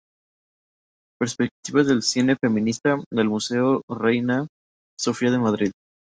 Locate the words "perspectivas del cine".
1.19-2.35